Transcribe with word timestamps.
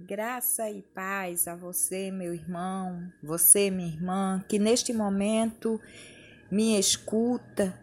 Graça 0.00 0.70
e 0.70 0.80
paz 0.80 1.48
a 1.48 1.56
você, 1.56 2.08
meu 2.08 2.32
irmão, 2.32 3.12
você, 3.20 3.68
minha 3.68 3.88
irmã, 3.88 4.44
que 4.48 4.56
neste 4.56 4.92
momento 4.92 5.80
me 6.48 6.78
escuta, 6.78 7.76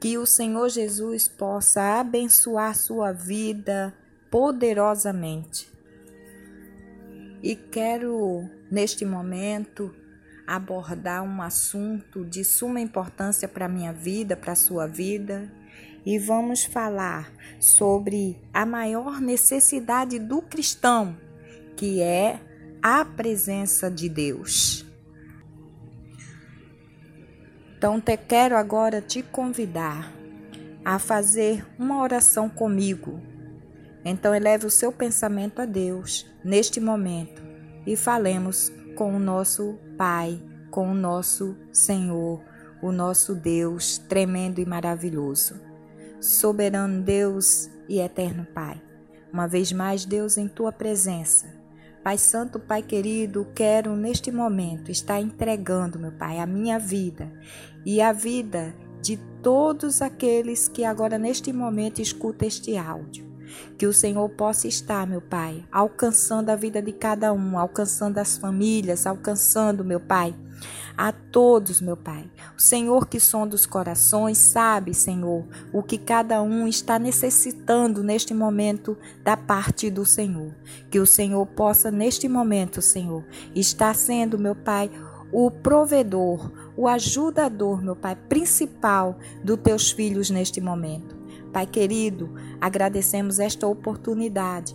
que 0.00 0.16
o 0.16 0.26
Senhor 0.26 0.68
Jesus 0.68 1.26
possa 1.26 1.98
abençoar 1.98 2.76
sua 2.76 3.10
vida 3.10 3.92
poderosamente. 4.30 5.68
E 7.42 7.56
quero, 7.56 8.48
neste 8.70 9.04
momento, 9.04 9.92
abordar 10.46 11.24
um 11.24 11.42
assunto 11.42 12.24
de 12.24 12.44
suma 12.44 12.80
importância 12.80 13.48
para 13.48 13.64
a 13.66 13.68
minha 13.68 13.92
vida, 13.92 14.36
para 14.36 14.52
a 14.52 14.56
sua 14.56 14.86
vida, 14.86 15.52
e 16.06 16.16
vamos 16.16 16.64
falar 16.64 17.32
sobre 17.58 18.40
a 18.52 18.64
maior 18.64 19.20
necessidade 19.20 20.20
do 20.20 20.40
cristão 20.40 21.23
que 21.76 22.00
é 22.00 22.40
a 22.82 23.02
presença 23.04 23.90
de 23.90 24.08
Deus. 24.08 24.84
Então, 27.76 28.00
te 28.00 28.16
quero 28.16 28.56
agora 28.56 29.00
te 29.00 29.22
convidar 29.22 30.12
a 30.84 30.98
fazer 30.98 31.66
uma 31.78 32.02
oração 32.02 32.48
comigo. 32.48 33.20
Então, 34.04 34.34
eleve 34.34 34.66
o 34.66 34.70
seu 34.70 34.92
pensamento 34.92 35.62
a 35.62 35.64
Deus 35.64 36.26
neste 36.44 36.78
momento 36.78 37.42
e 37.86 37.96
falemos 37.96 38.70
com 38.96 39.16
o 39.16 39.18
nosso 39.18 39.78
Pai, 39.96 40.38
com 40.70 40.90
o 40.90 40.94
nosso 40.94 41.56
Senhor, 41.72 42.42
o 42.82 42.92
nosso 42.92 43.34
Deus 43.34 43.96
tremendo 43.96 44.60
e 44.60 44.66
maravilhoso. 44.66 45.58
Soberano 46.20 47.02
Deus 47.02 47.70
e 47.88 47.98
eterno 47.98 48.46
Pai, 48.54 48.80
uma 49.32 49.46
vez 49.46 49.72
mais, 49.72 50.04
Deus, 50.04 50.36
em 50.36 50.48
tua 50.48 50.70
presença 50.70 51.63
Pai 52.04 52.18
Santo, 52.18 52.60
Pai 52.60 52.82
querido, 52.82 53.46
quero 53.54 53.96
neste 53.96 54.30
momento 54.30 54.90
estar 54.90 55.22
entregando, 55.22 55.98
meu 55.98 56.12
Pai, 56.12 56.38
a 56.38 56.44
minha 56.44 56.78
vida 56.78 57.32
e 57.82 57.98
a 58.02 58.12
vida 58.12 58.74
de 59.00 59.16
todos 59.42 60.02
aqueles 60.02 60.68
que 60.68 60.84
agora 60.84 61.16
neste 61.16 61.50
momento 61.50 62.02
escutam 62.02 62.46
este 62.46 62.76
áudio. 62.76 63.24
Que 63.78 63.86
o 63.86 63.92
Senhor 63.92 64.28
possa 64.28 64.68
estar, 64.68 65.06
meu 65.06 65.22
Pai, 65.22 65.64
alcançando 65.72 66.50
a 66.50 66.56
vida 66.56 66.82
de 66.82 66.92
cada 66.92 67.32
um, 67.32 67.58
alcançando 67.58 68.18
as 68.18 68.36
famílias, 68.36 69.06
alcançando, 69.06 69.82
meu 69.82 70.00
Pai, 70.00 70.34
a 70.96 71.12
todos, 71.12 71.80
meu 71.80 71.96
Pai. 71.96 72.30
O 72.56 72.60
Senhor 72.60 73.06
que 73.06 73.18
sonda 73.18 73.54
os 73.54 73.66
corações 73.66 74.38
sabe, 74.38 74.94
Senhor, 74.94 75.44
o 75.72 75.82
que 75.82 75.98
cada 75.98 76.42
um 76.42 76.68
está 76.68 76.98
necessitando 76.98 78.02
neste 78.02 78.32
momento 78.32 78.96
da 79.22 79.36
parte 79.36 79.90
do 79.90 80.04
Senhor. 80.06 80.54
Que 80.90 81.00
o 81.00 81.06
Senhor 81.06 81.44
possa, 81.46 81.90
neste 81.90 82.28
momento, 82.28 82.80
Senhor, 82.80 83.24
estar 83.54 83.94
sendo, 83.94 84.38
meu 84.38 84.54
Pai, 84.54 84.90
o 85.32 85.50
provedor, 85.50 86.52
o 86.76 86.86
ajudador, 86.86 87.82
meu 87.82 87.96
Pai, 87.96 88.14
principal 88.14 89.18
dos 89.42 89.58
teus 89.58 89.90
filhos 89.90 90.30
neste 90.30 90.60
momento. 90.60 91.24
Pai 91.52 91.66
querido, 91.66 92.34
agradecemos 92.60 93.38
esta 93.38 93.66
oportunidade 93.66 94.74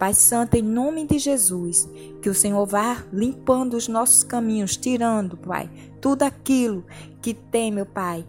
Pai 0.00 0.14
Santo, 0.14 0.54
em 0.54 0.62
nome 0.62 1.06
de 1.06 1.18
Jesus, 1.18 1.86
que 2.22 2.30
o 2.30 2.34
Senhor 2.34 2.64
vá 2.64 3.04
limpando 3.12 3.74
os 3.74 3.86
nossos 3.86 4.24
caminhos, 4.24 4.74
tirando, 4.74 5.36
Pai, 5.36 5.70
tudo 6.00 6.22
aquilo 6.22 6.86
que 7.20 7.34
tem, 7.34 7.70
meu 7.70 7.84
Pai, 7.84 8.24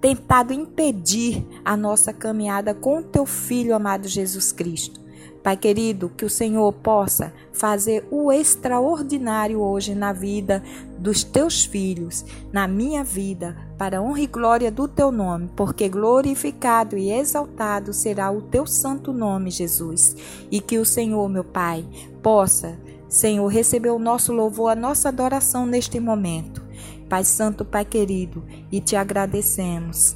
tentado 0.00 0.54
impedir 0.54 1.46
a 1.62 1.76
nossa 1.76 2.10
caminhada 2.10 2.72
com 2.72 3.00
o 3.00 3.02
teu 3.02 3.26
filho 3.26 3.74
amado 3.74 4.08
Jesus 4.08 4.50
Cristo. 4.50 4.98
Pai 5.42 5.58
querido, 5.58 6.08
que 6.08 6.24
o 6.24 6.30
Senhor 6.30 6.72
possa 6.72 7.34
fazer 7.52 8.08
o 8.10 8.32
extraordinário 8.32 9.60
hoje 9.60 9.94
na 9.94 10.14
vida 10.14 10.62
dos 10.98 11.22
teus 11.22 11.66
filhos, 11.66 12.24
na 12.50 12.66
minha 12.66 13.04
vida, 13.04 13.54
para 13.80 14.02
honra 14.02 14.20
e 14.20 14.26
glória 14.26 14.70
do 14.70 14.86
teu 14.86 15.10
nome, 15.10 15.48
porque 15.56 15.88
glorificado 15.88 16.98
e 16.98 17.10
exaltado 17.10 17.94
será 17.94 18.30
o 18.30 18.42
teu 18.42 18.66
santo 18.66 19.10
nome, 19.10 19.50
Jesus. 19.50 20.14
E 20.50 20.60
que 20.60 20.76
o 20.76 20.84
Senhor, 20.84 21.26
meu 21.30 21.42
Pai, 21.42 21.82
possa, 22.22 22.78
Senhor, 23.08 23.46
receber 23.46 23.88
o 23.88 23.98
nosso 23.98 24.34
louvor, 24.34 24.72
a 24.72 24.76
nossa 24.76 25.08
adoração 25.08 25.64
neste 25.64 25.98
momento. 25.98 26.62
Pai 27.08 27.24
Santo, 27.24 27.64
Pai 27.64 27.86
querido, 27.86 28.44
e 28.70 28.82
te 28.82 28.96
agradecemos 28.96 30.14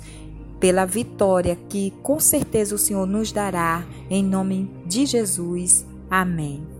pela 0.60 0.84
vitória 0.84 1.56
que 1.66 1.90
com 2.02 2.20
certeza 2.20 2.74
o 2.74 2.78
Senhor 2.78 3.06
nos 3.06 3.32
dará, 3.32 3.82
em 4.10 4.22
nome 4.22 4.70
de 4.84 5.06
Jesus. 5.06 5.86
Amém. 6.10 6.73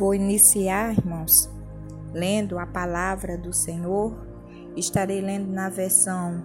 Vou 0.00 0.14
iniciar, 0.14 0.96
irmãos, 0.96 1.50
lendo 2.10 2.58
a 2.58 2.64
palavra 2.64 3.36
do 3.36 3.52
Senhor. 3.52 4.16
Estarei 4.74 5.20
lendo 5.20 5.52
na 5.52 5.68
versão 5.68 6.42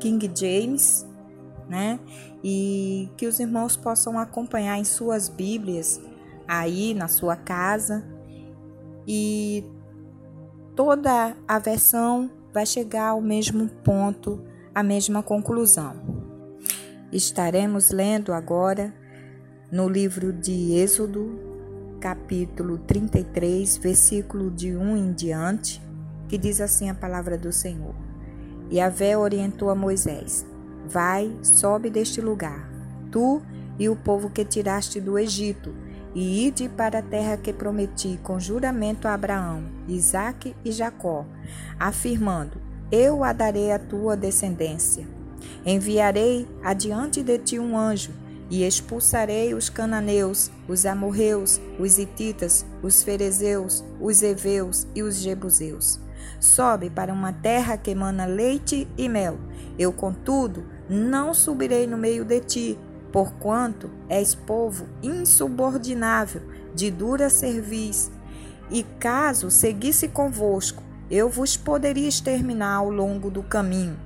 King 0.00 0.30
James, 0.34 1.06
né? 1.68 2.00
E 2.42 3.10
que 3.14 3.26
os 3.26 3.38
irmãos 3.38 3.76
possam 3.76 4.18
acompanhar 4.18 4.78
em 4.78 4.84
suas 4.84 5.28
Bíblias 5.28 6.00
aí 6.48 6.94
na 6.94 7.06
sua 7.06 7.36
casa. 7.36 8.02
E 9.06 9.62
toda 10.74 11.36
a 11.46 11.58
versão 11.58 12.30
vai 12.54 12.64
chegar 12.64 13.08
ao 13.08 13.20
mesmo 13.20 13.68
ponto, 13.84 14.42
à 14.74 14.82
mesma 14.82 15.22
conclusão. 15.22 15.94
Estaremos 17.12 17.90
lendo 17.90 18.32
agora 18.32 18.94
no 19.70 19.90
livro 19.90 20.32
de 20.32 20.72
Êxodo, 20.72 21.43
capítulo 22.04 22.76
33, 22.76 23.78
versículo 23.78 24.50
de 24.50 24.76
1 24.76 24.94
em 24.94 25.12
diante, 25.14 25.80
que 26.28 26.36
diz 26.36 26.60
assim 26.60 26.90
a 26.90 26.94
palavra 26.94 27.38
do 27.38 27.50
Senhor. 27.50 27.94
E 28.70 28.78
a 28.78 28.90
Vé 28.90 29.16
orientou 29.16 29.70
a 29.70 29.74
Moisés: 29.74 30.44
Vai, 30.86 31.34
sobe 31.42 31.88
deste 31.88 32.20
lugar, 32.20 32.70
tu 33.10 33.40
e 33.78 33.88
o 33.88 33.96
povo 33.96 34.28
que 34.28 34.44
tiraste 34.44 35.00
do 35.00 35.18
Egito, 35.18 35.74
e 36.14 36.46
ide 36.46 36.68
para 36.68 36.98
a 36.98 37.02
terra 37.02 37.38
que 37.38 37.54
prometi 37.54 38.20
com 38.22 38.38
juramento 38.38 39.08
a 39.08 39.14
Abraão, 39.14 39.64
Isaque 39.88 40.54
e 40.62 40.70
Jacó, 40.70 41.24
afirmando: 41.80 42.60
Eu 42.92 43.24
a 43.24 43.32
darei 43.32 43.72
à 43.72 43.78
tua 43.78 44.14
descendência. 44.14 45.08
Enviarei 45.64 46.46
adiante 46.62 47.22
de 47.22 47.38
ti 47.38 47.58
um 47.58 47.78
anjo, 47.78 48.12
e 48.54 48.62
expulsarei 48.62 49.52
os 49.52 49.68
cananeus, 49.68 50.48
os 50.68 50.86
amorreus, 50.86 51.60
os 51.76 51.98
hititas, 51.98 52.64
os 52.84 53.02
ferezeus, 53.02 53.84
os 54.00 54.22
heveus 54.22 54.86
e 54.94 55.02
os 55.02 55.16
jebuseus. 55.16 55.98
Sobe 56.38 56.88
para 56.88 57.12
uma 57.12 57.32
terra 57.32 57.76
que 57.76 57.90
emana 57.90 58.26
leite 58.26 58.86
e 58.96 59.08
mel. 59.08 59.40
Eu, 59.76 59.92
contudo, 59.92 60.64
não 60.88 61.34
subirei 61.34 61.84
no 61.84 61.98
meio 61.98 62.24
de 62.24 62.38
ti, 62.38 62.78
porquanto 63.10 63.90
és 64.08 64.36
povo 64.36 64.86
insubordinável, 65.02 66.42
de 66.76 66.92
dura 66.92 67.28
cerviz. 67.28 68.08
E 68.70 68.84
caso 69.00 69.50
seguisse 69.50 70.06
convosco, 70.06 70.80
eu 71.10 71.28
vos 71.28 71.56
poderia 71.56 72.08
exterminar 72.08 72.76
ao 72.76 72.88
longo 72.88 73.32
do 73.32 73.42
caminho. 73.42 74.03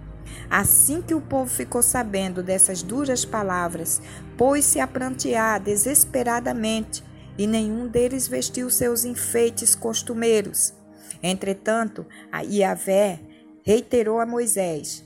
Assim 0.51 1.03
que 1.03 1.15
o 1.15 1.21
povo 1.21 1.51
ficou 1.51 1.83
sabendo 1.83 2.43
dessas 2.43 2.83
duras 2.83 3.25
palavras, 3.25 4.01
pôs-se 4.37 4.81
a 4.81 4.87
prantear 4.87 5.61
desesperadamente, 5.61 7.05
e 7.37 7.47
nenhum 7.47 7.87
deles 7.87 8.27
vestiu 8.27 8.69
seus 8.69 9.05
enfeites 9.05 9.75
costumeiros. 9.75 10.75
Entretanto, 11.23 12.05
a 12.33 12.43
Iavé 12.43 13.21
reiterou 13.63 14.21
a 14.21 14.27
Moisés: 14.27 15.05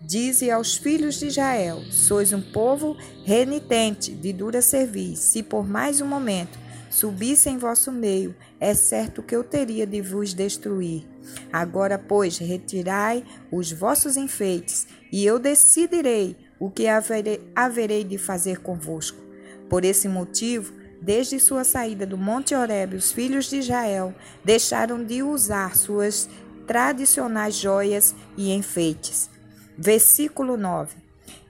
Dize 0.00 0.50
aos 0.50 0.76
filhos 0.76 1.18
de 1.18 1.26
Israel: 1.26 1.82
Sois 1.90 2.32
um 2.32 2.40
povo 2.40 2.96
renitente, 3.24 4.14
de 4.14 4.32
dura 4.32 4.62
cerviz. 4.62 5.18
Se 5.18 5.42
por 5.42 5.66
mais 5.66 6.00
um 6.00 6.06
momento 6.06 6.65
subisse 6.96 7.50
em 7.50 7.58
vosso 7.58 7.92
meio, 7.92 8.34
é 8.58 8.72
certo 8.72 9.22
que 9.22 9.36
eu 9.36 9.44
teria 9.44 9.86
de 9.86 10.00
vos 10.00 10.32
destruir. 10.32 11.06
Agora, 11.52 11.98
pois, 11.98 12.38
retirai 12.38 13.22
os 13.52 13.70
vossos 13.70 14.16
enfeites, 14.16 14.86
e 15.12 15.24
eu 15.26 15.38
decidirei 15.38 16.36
o 16.58 16.70
que 16.70 16.86
haverei, 16.88 18.02
de 18.02 18.16
fazer 18.16 18.60
convosco. 18.60 19.18
Por 19.68 19.84
esse 19.84 20.08
motivo, 20.08 20.72
desde 21.02 21.38
sua 21.38 21.64
saída 21.64 22.06
do 22.06 22.16
Monte 22.16 22.54
Horebe, 22.54 22.96
os 22.96 23.12
filhos 23.12 23.50
de 23.50 23.58
Israel 23.58 24.14
deixaram 24.42 25.04
de 25.04 25.22
usar 25.22 25.76
suas 25.76 26.28
tradicionais 26.66 27.54
joias 27.56 28.14
e 28.36 28.52
enfeites 28.52 29.36
Versículo 29.76 30.56
9. 30.56 30.96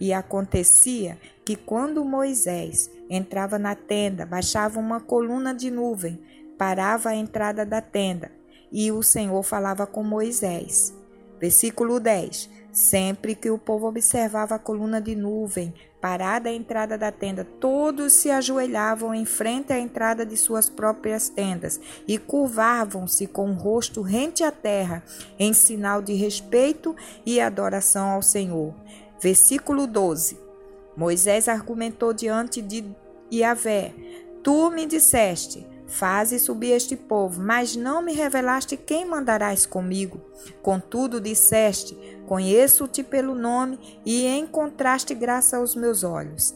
E 0.01 0.13
acontecia 0.13 1.17
que 1.45 1.55
quando 1.55 2.05
Moisés 2.05 2.91
entrava 3.09 3.59
na 3.59 3.75
tenda, 3.75 4.27
baixava 4.27 4.79
uma 4.79 5.01
coluna 5.01 5.55
de 5.55 5.71
nuvem, 5.71 6.21
parava 6.59 7.11
a 7.11 7.15
entrada 7.15 7.65
da 7.65 7.81
tenda, 7.81 8.31
e 8.71 8.91
o 8.91 9.03
Senhor 9.03 9.43
falava 9.43 9.87
com 9.87 10.03
Moisés. 10.03 10.95
Versículo 11.39 12.01
10. 12.01 12.51
Sempre 12.73 13.35
que 13.35 13.51
o 13.51 13.57
povo 13.57 13.87
observava 13.87 14.57
a 14.57 14.59
coluna 14.59 15.01
de 15.01 15.17
nuvem 15.17 15.73
parada 15.99 16.51
à 16.51 16.53
entrada 16.53 16.97
da 16.97 17.11
tenda, 17.11 17.45
todos 17.59 18.13
se 18.13 18.31
ajoelhavam 18.31 19.15
em 19.15 19.25
frente 19.25 19.73
à 19.73 19.79
entrada 19.79 20.25
de 20.25 20.37
suas 20.37 20.69
próprias 20.69 21.29
tendas 21.29 21.81
e 22.07 22.19
curvavam-se 22.19 23.27
com 23.27 23.51
o 23.51 23.55
rosto 23.55 24.03
rente 24.03 24.45
à 24.45 24.53
terra, 24.53 25.03
em 25.39 25.53
sinal 25.53 26.03
de 26.03 26.13
respeito 26.13 26.95
e 27.25 27.41
adoração 27.41 28.11
ao 28.11 28.23
Senhor. 28.23 28.75
Versículo 29.21 29.87
12. 29.87 30.46
Moisés 30.97 31.49
argumentou 31.49 32.13
diante 32.13 32.63
de 32.63 32.85
Yahvé: 33.33 33.95
Tu 34.43 34.71
me 34.71 34.87
disseste 34.87 35.67
Faze 35.87 36.41
subir 36.41 36.73
este 36.73 36.97
povo, 36.97 37.41
mas 37.41 37.77
não 37.77 38.03
me 38.03 38.13
revelaste 38.13 38.77
quem 38.77 39.07
mandarás 39.07 39.65
comigo. 39.65 40.21
Contudo, 40.61 41.21
disseste: 41.21 41.97
Conheço-te 42.27 43.03
pelo 43.05 43.35
nome 43.35 43.79
e 44.05 44.27
encontraste 44.27 45.15
graça 45.15 45.57
aos 45.57 45.77
meus 45.77 46.03
olhos. 46.03 46.55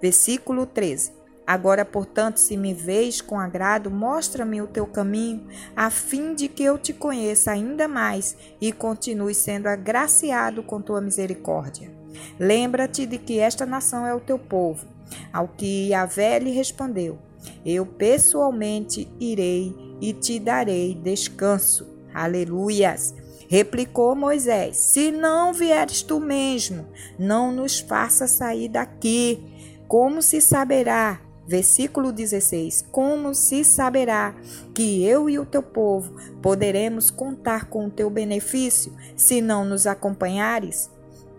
Versículo 0.00 0.66
13. 0.66 1.12
Agora, 1.46 1.84
portanto, 1.84 2.36
se 2.36 2.56
me 2.56 2.72
vês 2.72 3.20
com 3.20 3.40
agrado, 3.40 3.90
mostra-me 3.90 4.62
o 4.62 4.68
teu 4.68 4.86
caminho, 4.86 5.48
a 5.74 5.90
fim 5.90 6.34
de 6.34 6.46
que 6.46 6.62
eu 6.62 6.78
te 6.78 6.92
conheça 6.92 7.50
ainda 7.50 7.88
mais 7.88 8.36
e 8.60 8.70
continue 8.72 9.34
sendo 9.34 9.66
agraciado 9.66 10.62
com 10.62 10.80
tua 10.80 11.00
misericórdia. 11.00 11.99
Lembra-te 12.38 13.06
de 13.06 13.18
que 13.18 13.38
esta 13.38 13.66
nação 13.66 14.06
é 14.06 14.14
o 14.14 14.20
teu 14.20 14.38
povo. 14.38 14.86
Ao 15.32 15.48
que 15.48 15.88
Yahvé 15.88 16.38
lhe 16.38 16.50
respondeu: 16.50 17.18
eu 17.64 17.84
pessoalmente 17.84 19.08
irei 19.18 19.74
e 20.00 20.12
te 20.12 20.38
darei 20.38 20.94
descanso. 20.94 21.86
Aleluias. 22.12 23.14
Replicou 23.48 24.14
Moisés: 24.14 24.76
Se 24.76 25.10
não 25.10 25.52
vieres 25.52 26.02
tu 26.02 26.20
mesmo, 26.20 26.86
não 27.18 27.52
nos 27.52 27.80
faça 27.80 28.26
sair 28.26 28.68
daqui. 28.68 29.42
Como 29.86 30.22
se 30.22 30.40
saberá? 30.40 31.20
Versículo 31.46 32.12
16: 32.12 32.86
Como 32.92 33.34
se 33.34 33.64
saberá 33.64 34.34
que 34.74 35.04
eu 35.04 35.28
e 35.28 35.38
o 35.38 35.46
teu 35.46 35.62
povo 35.62 36.14
poderemos 36.40 37.10
contar 37.10 37.66
com 37.66 37.86
o 37.86 37.90
teu 37.90 38.08
benefício 38.08 38.92
se 39.16 39.40
não 39.40 39.64
nos 39.64 39.86
acompanhares? 39.86 40.88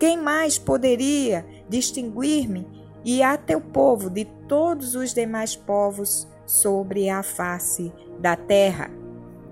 Quem 0.02 0.20
mais 0.20 0.58
poderia 0.58 1.46
distinguir-me 1.68 2.66
e 3.04 3.22
a 3.22 3.36
teu 3.36 3.60
povo 3.60 4.10
de 4.10 4.24
todos 4.24 4.96
os 4.96 5.14
demais 5.14 5.54
povos 5.54 6.26
sobre 6.44 7.08
a 7.08 7.22
face 7.22 7.92
da 8.18 8.34
terra. 8.34 8.90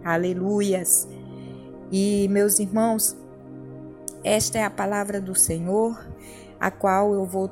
Aleluias. 0.05 1.07
E 1.89 2.27
meus 2.33 2.59
irmãos, 2.59 3.17
esta 4.25 4.59
é 4.59 4.65
a 4.65 4.71
palavra 4.71 5.21
do 5.21 5.37
Senhor, 5.37 6.05
a 6.59 6.69
qual 6.69 7.15
eu 7.15 7.25
vou 7.25 7.49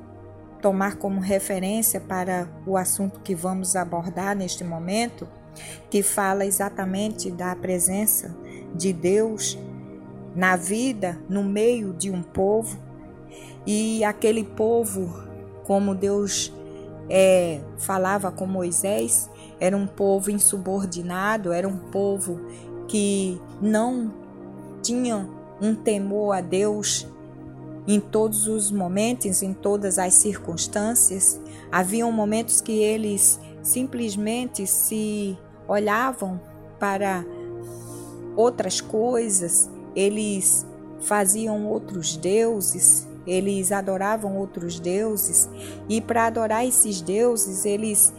tomar 0.61 0.97
como 0.97 1.21
referência 1.21 2.01
para 2.01 2.49
o 2.67 2.77
assunto 2.77 3.21
que 3.21 3.33
vamos 3.33 3.77
abordar 3.77 4.35
neste 4.35 4.65
momento, 4.65 5.29
que 5.89 6.03
fala 6.03 6.44
exatamente 6.44 7.31
da 7.31 7.55
presença 7.55 8.37
de 8.75 8.93
Deus 8.93 9.56
na 10.35 10.56
vida, 10.56 11.17
no 11.29 11.44
meio 11.44 11.93
de 11.93 12.11
um 12.11 12.25
povo, 12.25 12.88
e 13.66 14.02
aquele 14.05 14.44
povo 14.44 15.22
como 15.64 15.94
Deus 15.94 16.52
é, 17.10 17.60
falava 17.78 18.31
com 18.31 18.46
Moisés, 18.46 19.28
era 19.60 19.76
um 19.76 19.87
povo 19.87 20.31
insubordinado, 20.31 21.52
era 21.52 21.69
um 21.69 21.76
povo 21.76 22.40
que 22.87 23.40
não 23.60 24.12
tinha 24.82 25.28
um 25.60 25.75
temor 25.75 26.37
a 26.37 26.40
Deus 26.40 27.06
em 27.87 27.99
todos 27.99 28.46
os 28.46 28.70
momentos, 28.70 29.43
em 29.43 29.52
todas 29.52 29.99
as 29.99 30.14
circunstâncias. 30.14 31.40
Haviam 31.72 32.12
momentos 32.12 32.60
que 32.60 32.72
eles 32.72 33.40
simplesmente 33.62 34.66
se 34.66 35.38
olhavam 35.66 36.40
para 36.78 37.25
outras 38.37 38.81
coisas, 38.81 39.70
eles 39.96 40.66
faziam 41.00 41.66
outros 41.66 42.16
deuses, 42.16 43.07
eles 43.29 43.71
adoravam 43.71 44.37
outros 44.37 44.81
deuses 44.81 45.49
e 45.89 46.01
para 46.01 46.27
adorar 46.27 46.67
esses 46.67 47.01
deuses 47.01 47.65
eles 47.65 48.13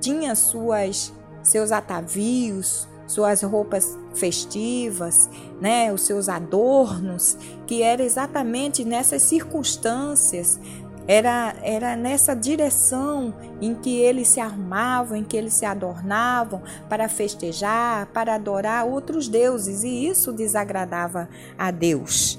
tinham 0.00 0.34
suas 0.36 1.12
seus 1.42 1.72
atavios, 1.72 2.86
suas 3.06 3.42
roupas 3.42 3.96
festivas, 4.14 5.28
né, 5.60 5.92
os 5.92 6.02
seus 6.02 6.28
adornos, 6.28 7.38
que 7.66 7.82
era 7.82 8.02
exatamente 8.02 8.84
nessas 8.84 9.22
circunstâncias, 9.22 10.60
era, 11.06 11.56
era 11.62 11.96
nessa 11.96 12.34
direção 12.34 13.34
em 13.62 13.74
que 13.74 13.98
eles 13.98 14.28
se 14.28 14.40
arrumavam, 14.40 15.16
em 15.16 15.24
que 15.24 15.38
eles 15.38 15.54
se 15.54 15.64
adornavam 15.64 16.62
para 16.86 17.08
festejar, 17.08 18.06
para 18.08 18.34
adorar 18.34 18.84
outros 18.84 19.26
deuses, 19.26 19.84
e 19.84 20.06
isso 20.06 20.30
desagradava 20.30 21.30
a 21.56 21.70
Deus 21.70 22.38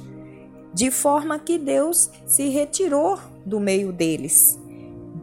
de 0.73 0.91
forma 0.91 1.39
que 1.39 1.57
Deus 1.57 2.09
se 2.25 2.49
retirou 2.49 3.17
do 3.45 3.59
meio 3.59 3.91
deles. 3.91 4.59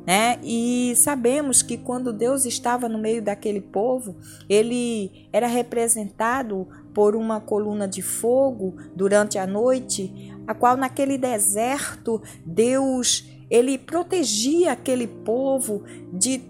Né? 0.06 0.38
E 0.42 0.94
sabemos 0.96 1.62
que 1.62 1.76
quando 1.76 2.12
Deus 2.12 2.44
estava 2.44 2.88
no 2.88 2.98
meio 2.98 3.20
daquele 3.20 3.60
povo, 3.60 4.16
ele 4.48 5.28
era 5.32 5.48
representado 5.48 6.68
por 6.94 7.16
uma 7.16 7.40
coluna 7.40 7.88
de 7.88 8.02
fogo 8.02 8.76
durante 8.94 9.36
a 9.36 9.46
noite, 9.46 10.32
a 10.46 10.54
qual 10.54 10.76
naquele 10.76 11.18
deserto 11.18 12.22
Deus 12.44 13.24
ele 13.50 13.76
protegia 13.76 14.72
aquele 14.72 15.06
povo 15.06 15.82
de 16.12 16.42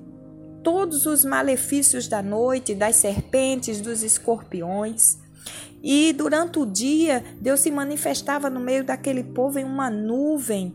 todos 0.63 1.07
os 1.07 1.25
malefícios 1.25 2.09
da 2.09 2.23
noite, 2.23 2.75
das 2.75 2.97
serpentes, 2.97 3.81
dos 3.81 4.03
escorpiões. 4.03 5.19
E 5.89 6.13
durante 6.13 6.59
o 6.59 6.67
dia, 6.67 7.23
Deus 7.41 7.61
se 7.61 7.71
manifestava 7.71 8.51
no 8.51 8.59
meio 8.59 8.83
daquele 8.83 9.23
povo 9.23 9.57
em 9.57 9.63
uma 9.63 9.89
nuvem, 9.89 10.75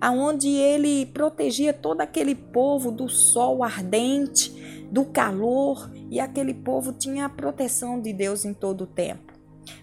aonde 0.00 0.48
ele 0.50 1.04
protegia 1.06 1.72
todo 1.72 2.00
aquele 2.00 2.36
povo 2.36 2.92
do 2.92 3.08
sol 3.08 3.64
ardente, 3.64 4.86
do 4.88 5.04
calor, 5.04 5.90
e 6.08 6.20
aquele 6.20 6.54
povo 6.54 6.92
tinha 6.92 7.24
a 7.24 7.28
proteção 7.28 8.00
de 8.00 8.12
Deus 8.12 8.44
em 8.44 8.54
todo 8.54 8.82
o 8.82 8.86
tempo. 8.86 9.32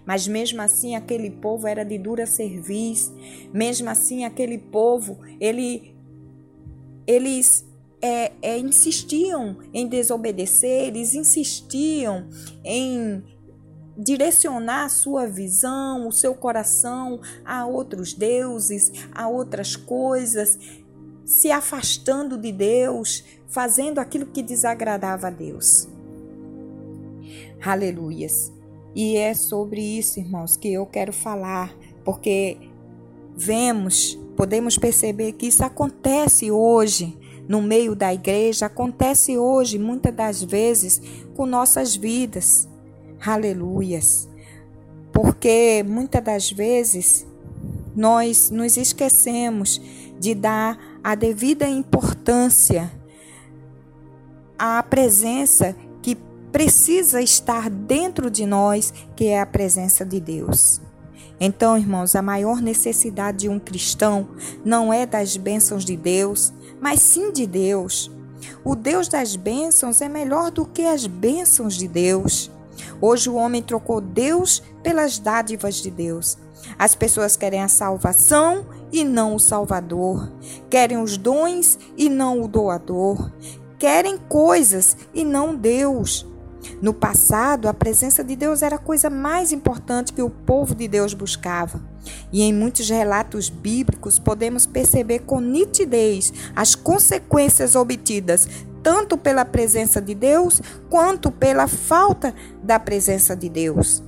Mas 0.05 0.29
mesmo 0.29 0.61
assim, 0.61 0.95
aquele 0.95 1.29
povo 1.29 1.67
era 1.67 1.83
de 1.83 1.97
dura 1.97 2.25
serviço, 2.25 3.13
mesmo 3.53 3.89
assim, 3.89 4.23
aquele 4.23 4.57
povo, 4.57 5.19
ele, 5.41 5.93
eles 7.05 7.67
é, 8.01 8.31
é, 8.41 8.57
insistiam 8.57 9.57
em 9.73 9.85
desobedecer, 9.89 10.87
eles 10.87 11.15
insistiam 11.15 12.29
em 12.63 13.21
direcionar 13.99 14.85
a 14.85 14.89
sua 14.89 15.27
visão, 15.27 16.07
o 16.07 16.11
seu 16.11 16.33
coração 16.33 17.19
a 17.43 17.65
outros 17.65 18.13
deuses, 18.13 18.91
a 19.13 19.27
outras 19.27 19.75
coisas, 19.75 20.57
se 21.25 21.51
afastando 21.51 22.37
de 22.37 22.51
Deus, 22.51 23.23
fazendo 23.47 23.99
aquilo 23.99 24.27
que 24.27 24.41
desagradava 24.41 25.27
a 25.27 25.29
Deus. 25.29 25.87
Aleluias. 27.61 28.51
E 28.95 29.17
é 29.17 29.33
sobre 29.33 29.81
isso, 29.81 30.19
irmãos, 30.19 30.55
que 30.55 30.71
eu 30.71 30.85
quero 30.85 31.11
falar, 31.11 31.75
porque 32.05 32.57
vemos, 33.35 34.17
podemos 34.35 34.77
perceber 34.77 35.33
que 35.33 35.47
isso 35.47 35.63
acontece 35.63 36.49
hoje 36.49 37.17
no 37.47 37.61
meio 37.61 37.95
da 37.95 38.13
igreja, 38.13 38.67
acontece 38.67 39.37
hoje, 39.37 39.79
muitas 39.79 40.13
das 40.13 40.43
vezes, 40.43 41.01
com 41.35 41.47
nossas 41.47 41.95
vidas. 41.95 42.68
Aleluias. 43.25 44.27
Porque 45.11 45.83
muitas 45.87 46.23
das 46.23 46.51
vezes 46.51 47.25
nós 47.95 48.49
nos 48.49 48.77
esquecemos 48.77 49.81
de 50.19 50.35
dar 50.35 50.77
a 51.03 51.15
devida 51.15 51.67
importância 51.67 52.91
à 54.57 54.81
presença 54.83 55.75
que 56.01 56.17
precisa 56.51 57.21
estar 57.21 57.69
dentro 57.69 58.29
de 58.29 58.45
nós, 58.45 58.93
que 59.15 59.27
é 59.27 59.39
a 59.39 59.45
presença 59.45 60.05
de 60.05 60.19
Deus. 60.19 60.81
Então, 61.39 61.77
irmãos, 61.77 62.15
a 62.15 62.21
maior 62.21 62.61
necessidade 62.61 63.39
de 63.39 63.49
um 63.49 63.59
cristão 63.59 64.29
não 64.63 64.91
é 64.91 65.05
das 65.05 65.37
bênçãos 65.37 65.85
de 65.85 65.95
Deus, 65.95 66.53
mas 66.81 67.01
sim 67.01 67.31
de 67.31 67.47
Deus. 67.47 68.11
O 68.63 68.75
Deus 68.75 69.07
das 69.07 69.35
bênçãos 69.35 70.01
é 70.01 70.09
melhor 70.09 70.51
do 70.51 70.65
que 70.65 70.81
as 70.83 71.07
bênçãos 71.07 71.75
de 71.75 71.87
Deus. 71.87 72.51
Hoje 73.01 73.29
o 73.29 73.35
homem 73.35 73.61
trocou 73.61 74.01
Deus 74.01 74.61
pelas 74.83 75.19
dádivas 75.19 75.75
de 75.75 75.89
Deus. 75.89 76.37
As 76.77 76.95
pessoas 76.95 77.35
querem 77.35 77.61
a 77.61 77.67
salvação 77.67 78.65
e 78.91 79.03
não 79.03 79.35
o 79.35 79.39
Salvador, 79.39 80.31
querem 80.69 80.97
os 81.01 81.17
dons 81.17 81.77
e 81.97 82.09
não 82.09 82.41
o 82.41 82.47
doador, 82.47 83.31
querem 83.77 84.17
coisas 84.17 84.97
e 85.13 85.23
não 85.23 85.55
Deus. 85.55 86.27
No 86.81 86.93
passado, 86.93 87.67
a 87.67 87.73
presença 87.73 88.23
de 88.23 88.35
Deus 88.35 88.61
era 88.61 88.75
a 88.75 88.79
coisa 88.79 89.09
mais 89.09 89.51
importante 89.51 90.13
que 90.13 90.21
o 90.21 90.29
povo 90.29 90.75
de 90.75 90.87
Deus 90.87 91.13
buscava. 91.13 91.81
E 92.31 92.41
em 92.41 92.53
muitos 92.53 92.89
relatos 92.89 93.49
bíblicos 93.49 94.19
podemos 94.19 94.65
perceber 94.65 95.19
com 95.19 95.39
nitidez 95.39 96.33
as 96.55 96.75
consequências 96.75 97.75
obtidas 97.75 98.47
tanto 98.83 99.17
pela 99.17 99.45
presença 99.45 100.01
de 100.01 100.13
Deus 100.13 100.61
quanto 100.89 101.31
pela 101.31 101.67
falta 101.67 102.33
da 102.63 102.79
presença 102.79 103.35
de 103.35 103.49
Deus. 103.49 104.03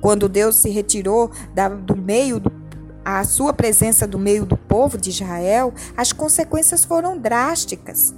Quando 0.00 0.28
Deus 0.28 0.56
se 0.56 0.70
retirou 0.70 1.30
da, 1.54 1.68
do 1.68 1.96
meio 1.96 2.40
a 3.04 3.24
sua 3.24 3.52
presença 3.52 4.06
do 4.06 4.18
meio 4.18 4.44
do 4.44 4.56
povo 4.56 4.98
de 4.98 5.10
Israel, 5.10 5.72
as 5.96 6.12
consequências 6.12 6.84
foram 6.84 7.18
drásticas. 7.18 8.14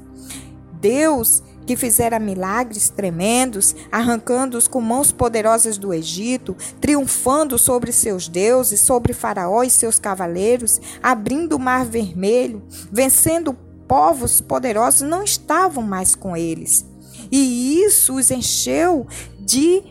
Deus 0.80 1.42
que 1.64 1.76
fizera 1.76 2.18
milagres 2.18 2.88
tremendos, 2.88 3.74
arrancando-os 3.90 4.66
com 4.66 4.80
mãos 4.80 5.12
poderosas 5.12 5.78
do 5.78 5.94
Egito, 5.94 6.56
triunfando 6.80 7.56
sobre 7.58 7.92
seus 7.92 8.28
deuses, 8.28 8.80
sobre 8.80 9.12
Faraó 9.12 9.62
e 9.62 9.70
seus 9.70 9.98
cavaleiros, 9.98 10.80
abrindo 11.02 11.54
o 11.54 11.60
mar 11.60 11.84
vermelho, 11.84 12.62
vencendo 12.90 13.56
povos 13.88 14.40
poderosos, 14.40 15.02
não 15.02 15.22
estavam 15.22 15.82
mais 15.82 16.14
com 16.14 16.36
eles. 16.36 16.86
E 17.30 17.82
isso 17.82 18.16
os 18.16 18.30
encheu 18.30 19.06
de 19.38 19.82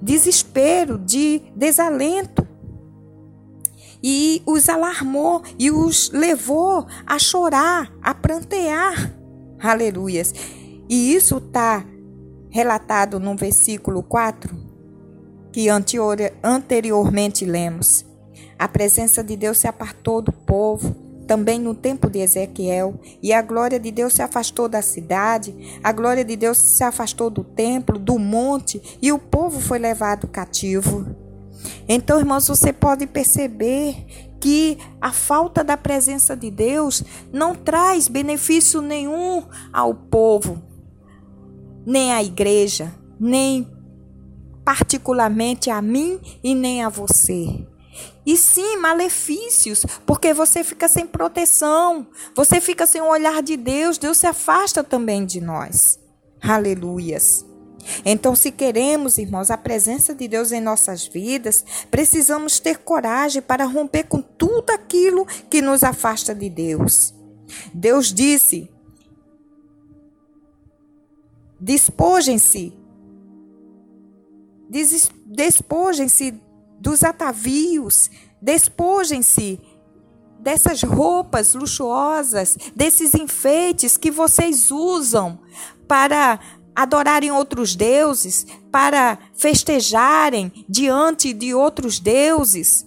desespero, 0.00 0.98
de 0.98 1.42
desalento. 1.54 2.46
E 4.02 4.42
os 4.44 4.68
alarmou 4.68 5.42
e 5.58 5.70
os 5.70 6.10
levou 6.10 6.86
a 7.06 7.18
chorar, 7.18 7.92
a 8.02 8.12
prantear. 8.12 9.14
Aleluias. 9.60 10.34
E 10.88 11.14
isso 11.14 11.38
está 11.38 11.84
relatado 12.50 13.20
no 13.20 13.36
versículo 13.36 14.02
4, 14.02 14.54
que 15.52 15.68
anteriormente 16.42 17.44
lemos. 17.44 18.04
A 18.58 18.66
presença 18.66 19.22
de 19.22 19.36
Deus 19.36 19.58
se 19.58 19.68
apartou 19.68 20.20
do 20.20 20.32
povo, 20.32 20.94
também 21.26 21.58
no 21.58 21.74
tempo 21.74 22.10
de 22.10 22.20
Ezequiel, 22.20 23.00
e 23.22 23.32
a 23.32 23.42
glória 23.42 23.78
de 23.78 23.90
Deus 23.90 24.12
se 24.14 24.22
afastou 24.22 24.68
da 24.68 24.82
cidade, 24.82 25.78
a 25.82 25.92
glória 25.92 26.24
de 26.24 26.36
Deus 26.36 26.58
se 26.58 26.84
afastou 26.84 27.30
do 27.30 27.44
templo, 27.44 27.98
do 27.98 28.18
monte, 28.18 28.98
e 29.00 29.12
o 29.12 29.18
povo 29.18 29.60
foi 29.60 29.78
levado 29.78 30.26
cativo. 30.26 31.06
Então, 31.88 32.18
irmãos, 32.18 32.48
você 32.48 32.72
pode 32.72 33.06
perceber 33.06 34.04
que 34.40 34.76
a 35.00 35.12
falta 35.12 35.62
da 35.62 35.76
presença 35.76 36.36
de 36.36 36.50
Deus 36.50 37.04
não 37.32 37.54
traz 37.54 38.08
benefício 38.08 38.82
nenhum 38.82 39.44
ao 39.72 39.94
povo, 39.94 40.60
nem 41.86 42.12
à 42.12 42.22
igreja, 42.22 42.92
nem 43.20 43.70
particularmente 44.64 45.70
a 45.70 45.80
mim 45.80 46.20
e 46.42 46.54
nem 46.54 46.82
a 46.82 46.88
você. 46.88 47.66
E 48.24 48.36
sim, 48.36 48.76
malefícios, 48.76 49.84
porque 50.06 50.32
você 50.32 50.62
fica 50.62 50.88
sem 50.88 51.06
proteção, 51.06 52.06
você 52.36 52.60
fica 52.60 52.86
sem 52.86 53.00
o 53.00 53.08
olhar 53.08 53.42
de 53.42 53.56
Deus, 53.56 53.98
Deus 53.98 54.18
se 54.18 54.26
afasta 54.26 54.84
também 54.84 55.26
de 55.26 55.40
nós. 55.40 55.98
Aleluias. 56.40 57.44
Então, 58.04 58.36
se 58.36 58.52
queremos, 58.52 59.18
irmãos, 59.18 59.50
a 59.50 59.56
presença 59.56 60.14
de 60.14 60.28
Deus 60.28 60.52
em 60.52 60.60
nossas 60.60 61.06
vidas, 61.06 61.64
precisamos 61.90 62.60
ter 62.60 62.78
coragem 62.78 63.42
para 63.42 63.64
romper 63.64 64.04
com 64.04 64.22
tudo 64.22 64.70
aquilo 64.70 65.26
que 65.50 65.60
nos 65.60 65.82
afasta 65.82 66.34
de 66.34 66.48
Deus. 66.48 67.12
Deus 67.74 68.12
disse 68.12 68.70
Despojem-se. 71.60 72.72
Despojem-se 75.26 76.41
dos 76.82 77.04
atavios. 77.04 78.10
Despojem-se 78.40 79.60
dessas 80.40 80.82
roupas 80.82 81.54
luxuosas, 81.54 82.58
desses 82.74 83.14
enfeites 83.14 83.96
que 83.96 84.10
vocês 84.10 84.72
usam 84.72 85.38
para 85.86 86.40
adorarem 86.74 87.30
outros 87.30 87.76
deuses, 87.76 88.44
para 88.70 89.18
festejarem 89.34 90.52
diante 90.68 91.32
de 91.32 91.54
outros 91.54 92.00
deuses. 92.00 92.84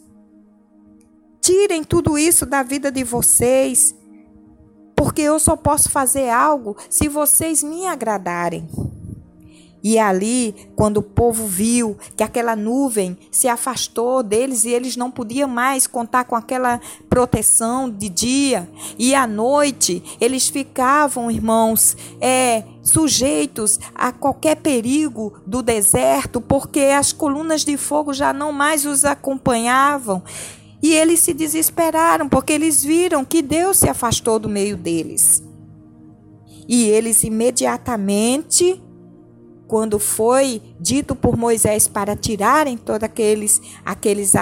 Tirem 1.39 1.83
tudo 1.83 2.17
isso 2.17 2.45
da 2.45 2.61
vida 2.61 2.91
de 2.91 3.03
vocês 3.03 3.95
porque 4.95 5.21
eu 5.21 5.39
só 5.39 5.55
posso 5.55 5.89
fazer 5.89 6.29
algo 6.29 6.75
se 6.89 7.07
vocês 7.07 7.61
me 7.61 7.85
agradarem. 7.85 8.67
E 9.87 9.99
ali, 9.99 10.55
quando 10.75 10.97
o 10.97 11.03
povo 11.03 11.45
viu 11.45 11.95
que 12.17 12.23
aquela 12.23 12.55
nuvem 12.55 13.15
se 13.29 13.47
afastou 13.47 14.23
deles 14.23 14.65
e 14.65 14.71
eles 14.71 14.97
não 14.97 15.11
podiam 15.11 15.47
mais 15.47 15.85
contar 15.85 16.23
com 16.23 16.35
aquela 16.35 16.81
proteção 17.07 17.87
de 17.87 18.09
dia, 18.09 18.67
e 18.97 19.13
à 19.13 19.27
noite 19.27 20.01
eles 20.19 20.47
ficavam, 20.47 21.29
irmãos, 21.29 21.95
é, 22.19 22.63
sujeitos 22.81 23.79
a 23.93 24.11
qualquer 24.11 24.55
perigo 24.55 25.39
do 25.45 25.61
deserto, 25.61 26.41
porque 26.41 26.79
as 26.79 27.13
colunas 27.13 27.63
de 27.63 27.77
fogo 27.77 28.11
já 28.11 28.33
não 28.33 28.51
mais 28.51 28.87
os 28.87 29.05
acompanhavam. 29.05 30.23
E 30.81 30.95
eles 30.95 31.19
se 31.19 31.31
desesperaram, 31.31 32.27
porque 32.27 32.53
eles 32.53 32.83
viram 32.83 33.23
que 33.23 33.39
Deus 33.39 33.77
se 33.77 33.87
afastou 33.87 34.39
do 34.39 34.49
meio 34.49 34.77
deles. 34.77 35.43
E 36.67 36.85
eles 36.85 37.23
imediatamente, 37.23 38.81
quando 39.67 39.99
foi 39.99 40.61
dito 40.79 41.15
por 41.15 41.35
Moisés 41.37 41.87
para 41.87 42.15
tirarem 42.15 42.77
todos 42.77 43.03
aqueles, 43.03 43.61
aqueles 43.83 44.33